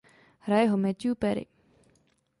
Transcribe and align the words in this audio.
Hraje 0.39 0.67
ho 0.71 0.77
Matthew 0.77 1.13
Perry. 1.15 1.47